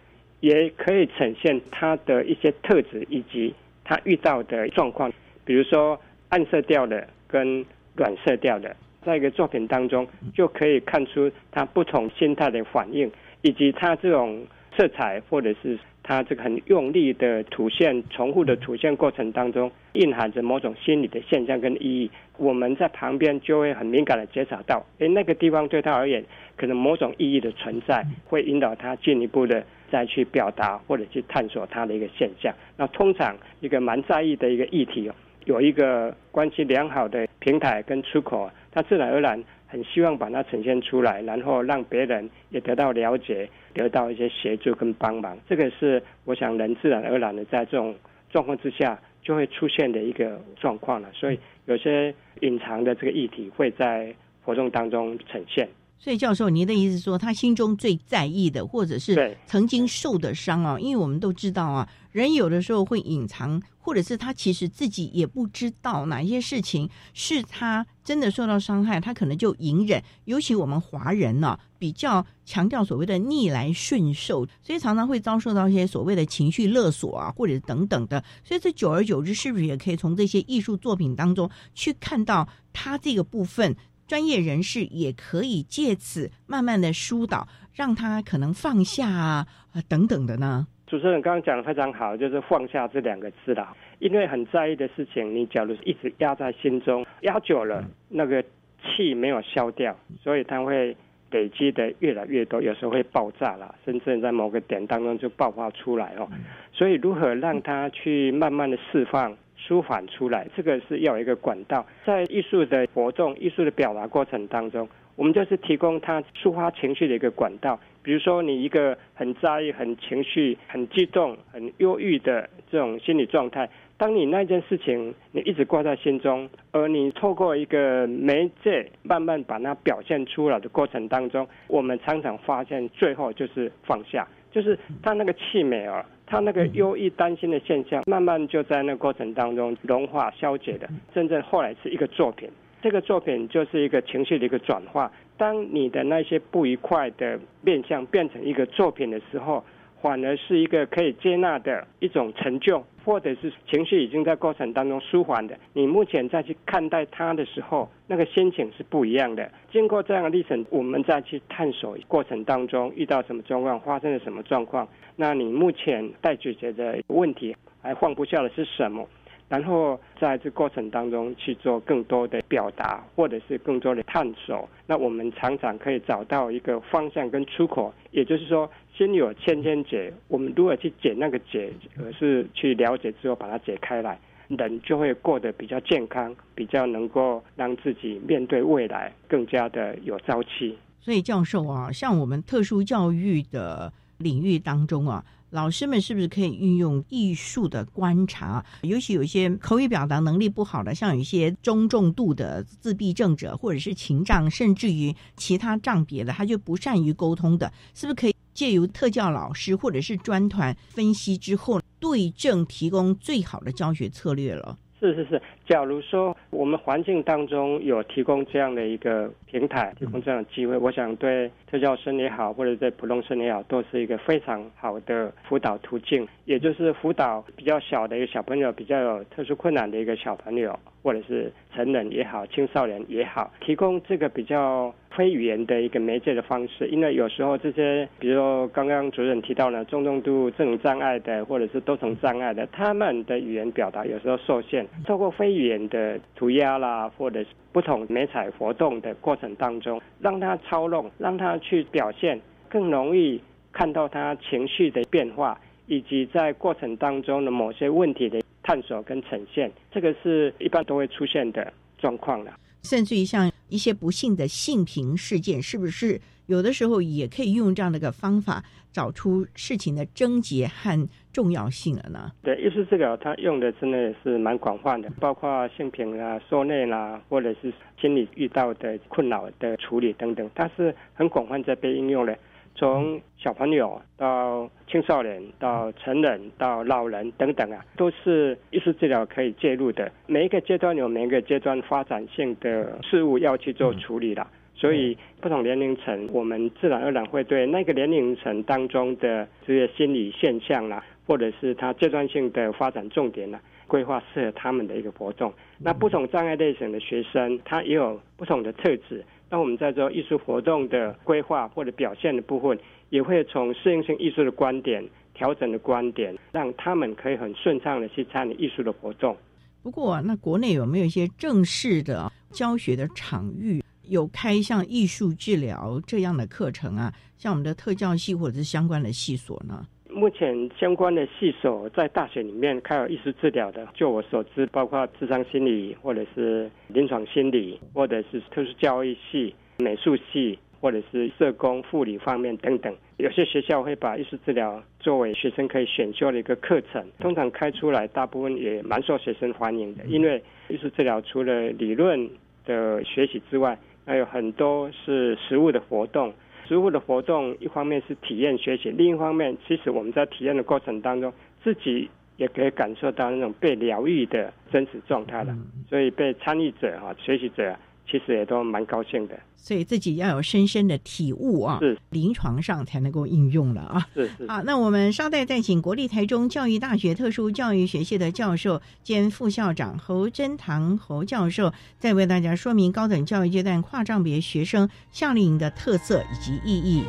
[0.40, 3.54] 也可以呈现他的一些特质以及
[3.84, 5.12] 他遇到的状况，
[5.44, 6.00] 比如说
[6.30, 7.62] 暗色调的跟
[7.94, 22.08] 暖色调的，在一个作品当中就可以看出他不同心态的反应，以及他这种色彩或者是他这个很用力的吐线、重复的吐线过程当中，蕴含着某种心理的现象跟意义。
[22.36, 26.24] 我们在旁边就会很敏感的觉察到，哎，那个地方对他而言。
[26.56, 32.54] 可能某种意义的存在，会引导他进一步的再去表达或者去探索他的一个现象。
[32.76, 35.10] 那通常一个蛮在意的一个议题，
[35.44, 45.36] 有一个关系良好的平台跟出口，他自然而然很希望把它呈现出来，然后让别人也得到了解，得到一些协助跟帮忙。
[45.48, 47.94] 这个是我想人自然而然的在这种
[48.30, 51.08] 状况之下就会出现的一个状况了。
[51.12, 55.68] 所以有些隐藏的这个议题会在活动当中呈现。
[55.98, 60.78] 所以，教授，您的意思说，他心中最在意的，或者是曾经受的伤啊？
[60.78, 70.00] 因为我们都知道啊，人有的时候会隐藏，或者是他其实自己也不知道哪些事情是他真的受到伤害，他可能就隐忍。
[70.26, 78.22] 尤其我们华人呢，比较强调所谓的逆来顺受，所以常常会遭受到一些所谓的情绪勒索啊，或者等等的。
[78.44, 83.74] 所以，这久而久之，是不是也可以从这些艺术作品当中去看到他这个部分？
[84.06, 89.46] 专业人士也可以借此慢慢的疏导，让他可能放下啊
[89.88, 90.66] 等等的呢。
[90.86, 93.74] 主持人刚刚讲的非常好，就是放下这两个字啦。
[93.98, 98.40] 因为很在意的事情，你假如一直压在心中，压久了，那个
[98.80, 100.96] 气没有消掉，所以它会
[101.32, 106.28] 累积的越来越多，有时候会爆炸了，甚至在某个点当中就爆发出来哦。
[106.72, 109.36] 所以如何让它去慢慢的释放？
[109.56, 111.84] 舒缓出来，这个是要一个管道。
[112.04, 117.78] 在艺术的活动、艺术的表达过程当中，我们就是提供他抒发情绪的一个管道。
[118.02, 136.04] 比如说，你一个很在意、很情绪、很激动、很忧郁的这种心理状态，当你那件事情你一直挂在心中，而你透过一个媒介慢慢把它表现出来的过程当中，我们常常发现最后就是放下，就是他那个气美啊。
[136.26, 140.88] 他那个忧郁、担心的现象，慢慢就在那过程当中融化、消解的。
[141.14, 142.48] 真正后来是一个作品，
[142.82, 145.10] 这个作品就是一个情绪的一个转化。
[145.36, 149.64] 当你的那些不愉快的面相变成一个作品的时候。
[150.06, 155.58] 反而是一个可以接纳的一种成就，或者是情绪已经在过程当中舒缓的。
[155.72, 159.50] 你目前再去看待它的时候，那个心情是不一样的。
[159.72, 164.86] 经过这样的历程，我们再去探索过程当中遇到什么状况，发生了什么状况，
[165.16, 169.04] 那你目前待解决的问题还放不下的是什么？
[169.48, 177.92] 然后在这过程当中去做更多的表达，或者是更多的探索，那我们常常可以找到一个方向跟出口。
[178.10, 184.18] 也就是说，心里有千千结，我们如何去解那个结，而是去了解之后把它解开来，
[184.48, 190.76] 人就会过得比较健康，比较能够让自己面对未来更加的有朝气。
[191.00, 193.92] 所以，教授啊，像我们特殊教育的。
[194.18, 195.22] 领域当中啊，
[195.56, 198.62] 老师们是不是可以运用艺术的观察？
[198.82, 214.76] 尤其有一些口语表达能力不好的，像有一些中重度的自闭症者，或者是情障，甚至于其他障别的，他就不善于沟通的，是不是可以借由特教老师或者是专团分析之后，对症提供最好的教学策略了？
[215.00, 226.26] 是是是，假如说我们环境当中有提供这样的一个平台，提供这样的机会，我想对特教生也好，或者对普通生也好，都是一个非常好的辅导途径。
[226.44, 236.86] 也就是辅导比较小的一个小朋友，比较有特殊困难的一个小朋友，或者是成人也好，青少年也好，提供这个比较非语言的一个媒介的方式。
[236.86, 253.40] 因为有时候这些，比如刚刚主任提到呢，中重度这种障碍的，或者是多重障碍的，他们的语言表达有时候受限，透过非语言的涂鸦啦，或者是不同美彩活动的过程当中，让他操弄，让他去表现，更容易
[253.72, 255.58] 看到他情绪的变化。
[255.88, 262.52] 以及在过程当中的某些问题的探索跟呈现，这个是一般都会出现的状况了。
[262.82, 272.32] 甚至于像一些不幸的性平事件，是不是有的时候也可以用这样的一个方法找出事情的症结和重要性了呢？
[272.42, 282.36] 对，艺术治疗它用的真的是蛮广泛的，包括性平啊、受内啦，或者是心理遇到的困扰的处理等等，它是很广泛在被应用的。
[282.78, 290.12] 从小朋友到青少年，到成人，到老人等等啊，都是艺术治疗可以介入的。
[290.26, 294.46] 每一个阶段有每一个阶段发展性的事物要去做处理了，
[294.76, 305.52] 所以不同年龄层，我们自然而然会对那个年龄层当中的这些心理现象啦，或者是他阶段性的发展重点呢，规划适合他们的一个活动。
[305.78, 309.24] 那不同障碍类型的学生，他也有不同的特质。
[309.48, 315.02] 那我们在做艺术活动的规划或者表现的部分，也会从适应性艺术的观点、
[315.32, 319.34] 调整的观点，让他们可以很顺畅的去参与艺术的活动。
[319.82, 327.12] 不过，那国内有没有一些正式的教学的场域，有开像艺术治疗这样的课程啊？
[327.36, 329.86] 像我们的特教系或者是相关的系所呢？
[330.08, 342.96] 目前相关的系所在大学里面开有艺术治疗的，就我所知，包括智商心理，或者是临床心理，或者是特殊教育系、美术系，或者是社工、护理方面等等。
[343.18, 350.04] 有些学校会把艺术治疗作为学生可以选修的一个课程，通常开出来，大部分也蛮受学生欢迎的。
[350.06, 352.26] 因为艺术治疗除了理论
[352.64, 356.32] 的学习之外，还有很多是实物的活动。
[356.66, 361.32] 实物的活动，一方面是体验学习，另一方面，其实我们在体验的过程当中，
[361.62, 365.56] 自己也可以感受到那种被疗愈的真实状态了。
[365.88, 367.76] 所以，被参与者哈，学习者。
[368.10, 374.08] 其实也都蛮高兴的，所以自己要有深深的体悟啊，是临床上才能够应用了啊。
[374.14, 374.46] 是是。
[374.46, 387.02] 好，那我们稍待再请国立台中教育大学特殊教育学系的教授兼副校长侯珍堂侯教授，再为大家说明高等教育阶段跨障别学生夏令营的特色以及意义。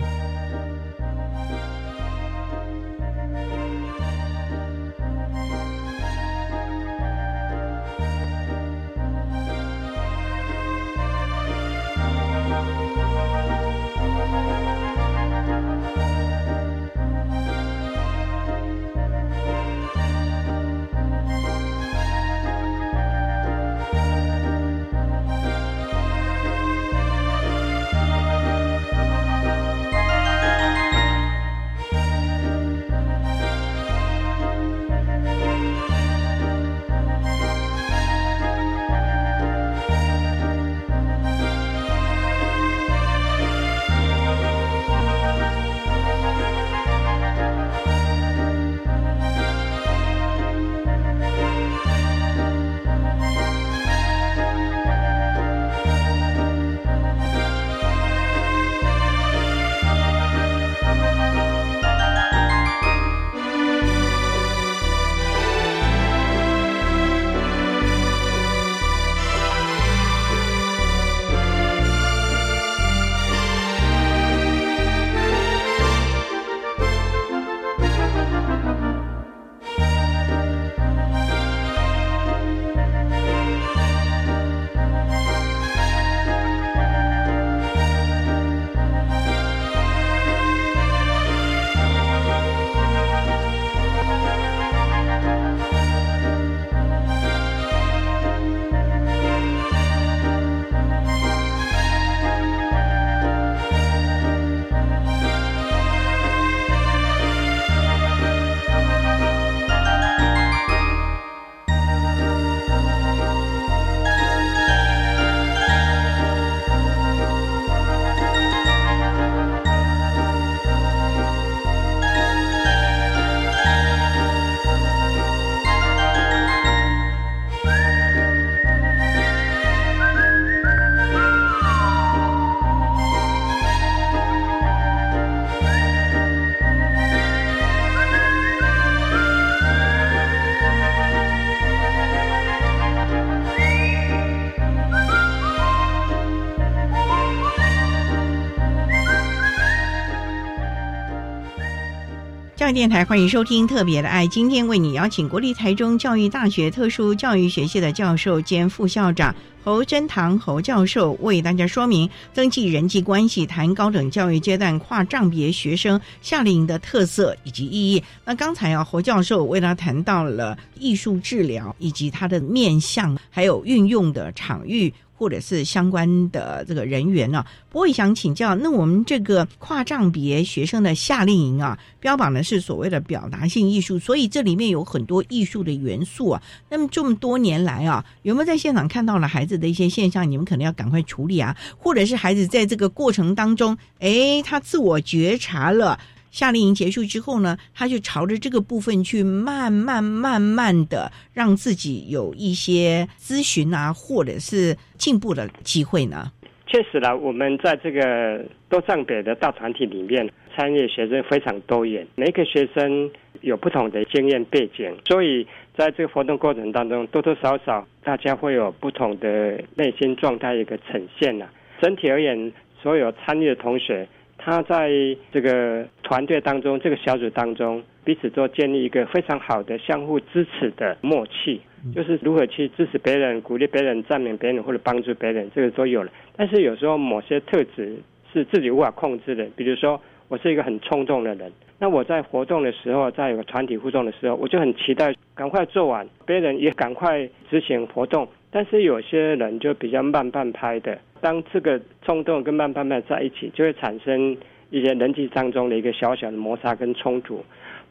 [152.73, 168.03] 电台欢迎收听《特别的爱》，今天为你邀请国立台中教育大学特殊教育学系的教授兼副校长侯真堂侯教授，为大家说明增进人际关系，谈高等教育阶段跨障别学生夏令营的特色以及意义。
[168.25, 174.93] 那刚才啊，侯教授为他谈到了艺术治疗以及它的面向，还有运用的场域。
[175.17, 177.43] 或者是相关的这个人员呢？
[177.69, 186.41] 不过也想请教，那我们这个跨障别学生的夏令营啊，标榜的是所谓的表达性艺术，所以这里面有很多艺术的元素啊。
[186.69, 190.29] 那么这么多年来啊，有没有在现场看到了孩子的一些现象？
[190.29, 195.99] 你们可能要赶快处理啊，或者是孩子在这个过程当中，哎，他自我觉察了。
[196.37, 206.31] 夏令营结束之后呢，他就朝着这个部分去慢慢慢慢的让自己有一些咨询啊，或者是进步的机会呢。
[206.67, 213.09] 确实了，我们在这个多藏北的大团体里面，参与学生非常多元，每个学生
[213.41, 221.47] 有不同的经验背景，所以在这个活动过程当中，多多少少大家会有不同的内心状态一个呈现呢。
[221.81, 224.07] 整体而言，所有参与的同学。
[224.47, 224.89] 他在
[225.29, 231.59] 这个团队当中，这个小组当中，彼此都建立一个非常好的相互支持的默契，
[231.93, 236.09] 就是如何去支持别人、鼓励别人、赞美别人或者帮助别人，这个都有了。
[236.37, 237.97] 但是有时候某些特质
[238.31, 248.25] 是自己无法控制的，比如说我是一个很冲动的人，那我在活动的时候，在有个团体互动的时候，我就很期待赶快做完，别人也赶快执行活动。
[248.49, 254.37] 但是有些人就比较慢半拍的，当这个冲动跟慢半拍在一起，就会产生
[254.69, 257.43] 一些人际当中的一个小小的摩擦跟冲突，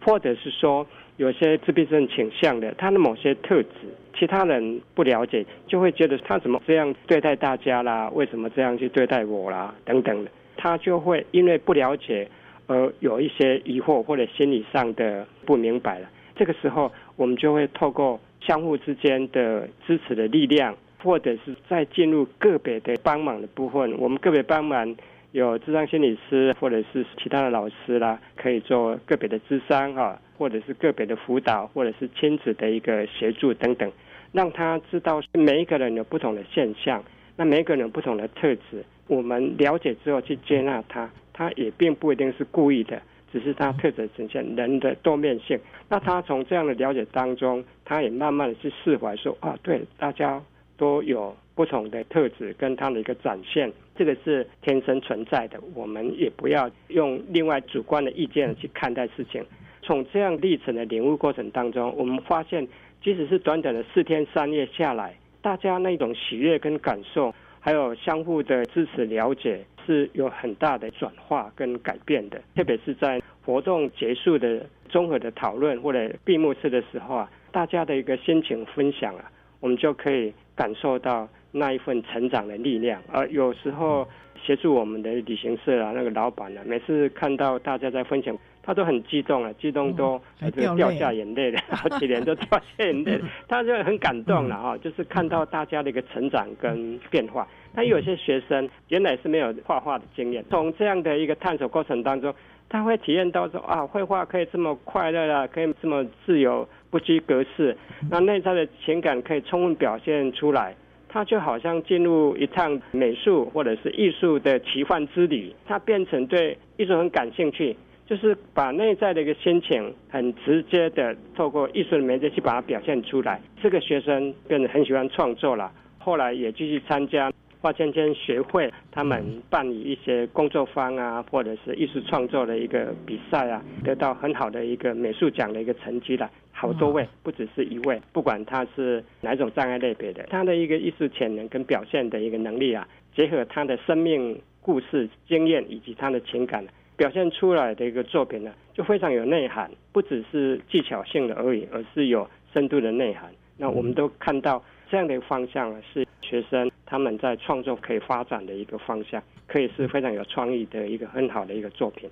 [0.04, 3.70] 或者是说有些自闭症倾向的，他的某些特质，
[4.18, 12.28] 其他人不了解，就会觉得他怎么这样对待大家啦，为什么这样去对待我啦，等等的，他就会因为不了解
[12.66, 16.08] 而有一些疑惑或者心理上的不明白了。
[16.34, 18.20] 这个时候，我们就会透过。
[18.38, 20.76] 相互之间的支持的力量，
[21.06, 24.96] 或者是在进入个别的帮忙的部分，我们个别帮忙
[25.30, 33.88] 有智商心理师或者是其他的老师啦，可以做个别的智商哈，或者是个别的辅导，或者是亲子的一个协助等等，
[34.32, 37.04] 让他知道每一个人有不同的现象，
[37.36, 43.00] 那每一个人有不同的特质，我们了解之后去接纳他，他也并不一定是故意的。
[43.32, 45.58] 只是他特质呈现人的多面性，
[45.90, 50.40] 那他从这样的了解当中，他也慢慢的去释怀，说啊，对，大家
[50.76, 59.44] 都有不同的特质跟他的一个展现，这个是天生存在的，我们也不要用另外主观的意见去看待事情。
[59.82, 62.66] 从这样历程的领悟过程当中，我们发现，
[63.02, 69.64] 即使是短短的四天三夜下来，大家那种喜悦跟感受，还有相互的支持了解。
[69.86, 83.00] 是有很大的转化跟改变的，特别是在活动结束的综合的讨论或者闭幕式的时候啊，大家的一个心情分享啊，我们就可以感受到那一份成长的力量。
[83.12, 84.08] 而有时候
[84.42, 88.36] 协助我们的旅行社啊，那个老板呢，每次看到大家在分享。
[88.68, 97.46] 他都很激动啊，激动都掉下眼泪了， 好几年都掉下眼泪， 他就很感动了啊，就是看到大家的一个成长跟变化。
[97.72, 102.34] 但有些学生原来是没有画画的经验，从这样的一个探索过程当中，
[102.68, 107.76] 他会体验到说啊，绘画可以这么快乐啊，可以这么自由不拘格式，
[108.10, 110.74] 那内在的情感可以充分表现出来，
[111.08, 117.76] 他就好像进入一趟美术或者是艺术的奇幻之旅，他变成对艺术很感兴趣。
[118.08, 123.42] 就是把内在的一个心情很直接的透过艺术的媒介去把它表现出来。
[123.60, 136.30] 这个学生变得很喜欢创作了，后来也继续参加画圈圈学会，他们办理一些工作坊啊，或者是艺术创作的一个比赛啊，得到很好的一个美术奖的一个成绩了。
[136.52, 146.64] 好多位，不只是一位，不管他是哪种障碍类别的，他的一个艺术潜能跟表现的一个能力啊，结合他的生命故事经验以及他的情感。
[146.96, 153.30] 表现出来的一个作品呢，就非常有内涵，不只是技巧性的而已，而是有深度的内涵。
[153.58, 162.08] 那我们都看到这样的一个方向是学生他们在创作可以发展的一个方向，可以是非常有创意的一个很好的一个作品。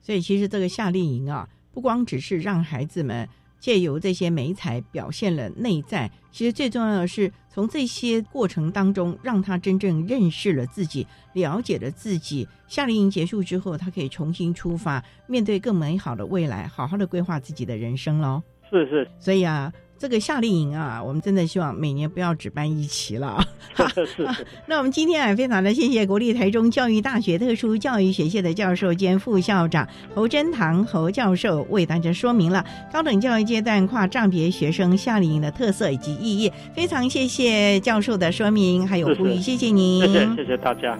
[0.00, 3.28] 所以，其实这个夏令营啊，不光只是让孩子们。
[3.58, 12.48] 借由这些美彩表现了内在，其实最重要的是从这些过程当中，让他真正认识了自己，了解了自己。
[12.66, 18.42] 夏令营结束之后，他可以重新出发，面对更美好的未来，好好的规划自己的人生喽。
[18.70, 19.70] 是是，所以啊。
[20.00, 23.38] 这个夏令营啊，我们真的希望每年不要只办一期了。
[24.06, 24.26] 是。
[24.66, 36.50] 那我们今天啊，非常的谢谢国立台中教育大学特殊教育学系的教授兼副校长侯真堂侯教授为大家说明了高等教育阶段跨障别学生夏令营的特色以及意义。
[36.74, 40.98] 非常谢谢教授的说明，还有呼吁， 谢谢您，谢谢谢谢大家。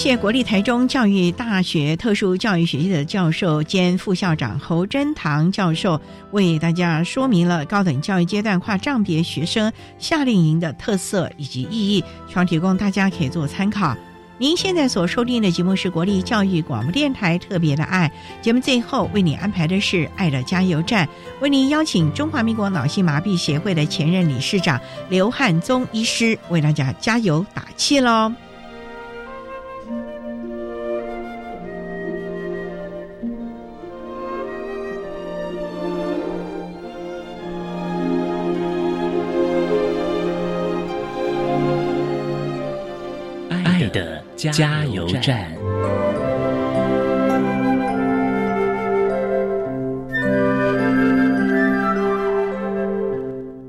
[0.00, 13.94] 谢国立台中教育大学特殊教育学系的教授兼副校长侯真堂教授为大家说明了高等教育阶段跨障别学生夏令营的特色以及意义，希望提供大家可以做参考。
[14.38, 21.06] 您现在所收听的节目是国立教育广播电台特别的爱节目，最后为你安排的是爱的加油站，
[21.42, 24.80] 为您邀请中华民国脑性麻痹协会的前任理事长
[25.10, 28.32] 刘汉宗医师为大家加油打气喽。
[44.40, 45.52] 加油站。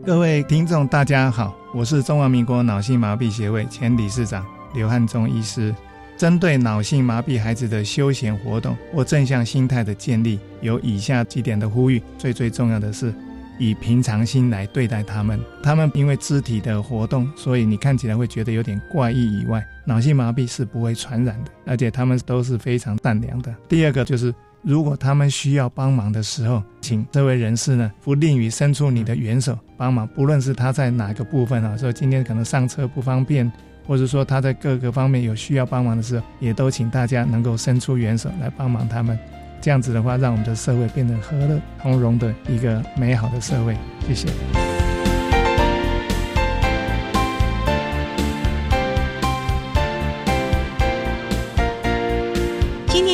[0.05, 5.75] 各位听众，大家好，我是中华民国脑性麻痹协会前理事长刘汉忠医师。
[6.15, 12.01] 针对脑性麻痹孩子的休闲活动或正向心态的建立，有以下几点的呼吁。
[12.17, 13.13] 最最重要的是。
[13.59, 15.39] 以平常心来对待他们。
[15.61, 19.39] 他们因为肢体的活动，所以你看起来会觉得有点怪异。
[19.39, 23.53] 以外，脑性麻痹是不会传染的，而且他们都是非常善良的。
[23.67, 33.51] 第二个就是，如果他们需要帮忙的时候，请这位人士呢不吝于伸出你的援手帮忙，不论是他在哪个部分啊，说今天可能上车不方便，
[33.87, 39.17] 或者说他在各个方面有需要帮忙的时候，也都请大家能够伸出援手来帮忙他们。
[39.59, 43.75] 这样子的话，让我们的社会变得和乐同融的一个美好的社会。
[44.07, 44.70] 谢谢。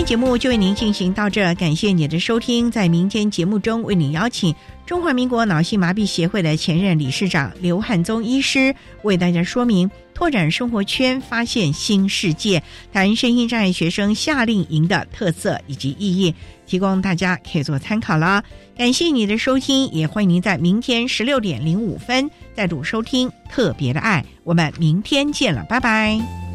[0.08, 2.72] 节目就为您进行到这，感谢你的收听。
[2.72, 4.56] 在明天节目中，为您邀请
[4.86, 9.92] 中华民国脑性麻痹协会的前任理事长刘汉宗医师为大家说明。
[10.14, 12.64] 拓展生活圈，发现新世界。
[12.94, 16.34] 谈身心障碍学生夏令营的特色以及意义，
[16.66, 18.42] 提供大家可以做参考了。
[18.78, 24.24] 感谢你的收听，也欢迎您在明天十六点零五分再度收听《特别的爱》。
[24.46, 26.47] 我们明天见了，拜拜。